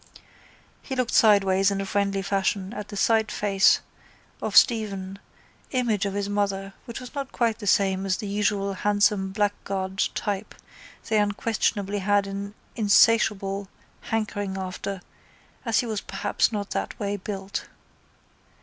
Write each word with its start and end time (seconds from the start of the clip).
He 0.81 0.95
looked 0.95 1.13
sideways 1.13 1.69
in 1.69 1.79
a 1.79 1.85
friendly 1.85 2.23
fashion 2.23 2.73
at 2.73 2.87
the 2.87 2.95
sideface 2.95 3.81
of 4.41 4.57
Stephen, 4.57 5.19
image 5.69 6.07
of 6.07 6.15
his 6.15 6.27
mother, 6.27 6.73
which 6.85 6.99
was 6.99 7.13
not 7.13 7.31
quite 7.31 7.59
the 7.59 7.67
same 7.67 8.03
as 8.03 8.17
the 8.17 8.25
usual 8.25 8.73
handsome 8.73 9.31
blackguard 9.31 9.99
type 10.15 10.55
they 11.07 11.19
unquestionably 11.19 11.99
had 11.99 12.25
an 12.25 12.55
insatiable 12.75 13.67
hankering 14.09 14.57
after 14.57 15.01
as 15.65 15.81
he 15.81 15.85
was 15.85 16.01
perhaps 16.01 16.51
not 16.51 16.71
that 16.71 16.99
way 16.99 17.15
built. 17.15 17.67